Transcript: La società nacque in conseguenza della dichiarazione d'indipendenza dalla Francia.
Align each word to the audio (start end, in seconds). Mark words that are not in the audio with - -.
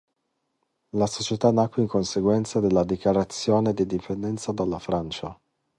La 0.95 1.05
società 1.05 1.51
nacque 1.51 1.83
in 1.83 1.87
conseguenza 1.87 2.59
della 2.59 2.83
dichiarazione 2.83 3.71
d'indipendenza 3.71 4.51
dalla 4.51 4.79
Francia. 4.79 5.39